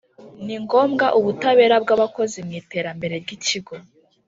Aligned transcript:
Ni 0.45 0.55
ngombwa 0.63 1.05
ubutabera 1.19 1.75
bw’abakozi 1.83 2.37
mu 2.45 2.51
iterambere 2.61 3.13
ry’Ikigo 3.23 3.75